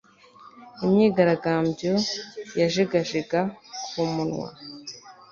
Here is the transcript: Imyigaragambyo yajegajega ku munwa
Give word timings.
Imyigaragambyo 0.83 1.93
yajegajega 2.59 3.39
ku 3.89 4.01
munwa 4.13 4.49